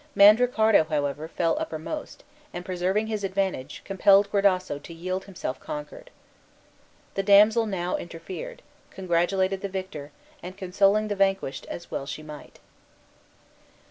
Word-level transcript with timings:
Mandricardo, 0.15 0.85
however, 0.87 1.27
fell 1.27 1.55
uppermost, 1.59 2.23
and, 2.55 2.65
preserving 2.65 3.05
his 3.05 3.23
advantage, 3.23 3.83
compelled 3.85 4.31
Gradasso 4.31 4.79
to 4.79 4.93
yield 4.95 5.25
himself 5.25 5.59
conquered. 5.59 6.09
The 7.13 7.21
damsel 7.21 7.67
now 7.67 7.97
interfered, 7.97 8.63
congratulating 8.89 9.59
the 9.59 9.69
victor, 9.69 10.11
and 10.41 10.57
consoling 10.57 11.07
the 11.07 11.15
vanquished 11.15 11.67
as 11.69 11.91
well 11.91 12.01
as 12.01 12.09
she 12.09 12.23
might. 12.23 12.57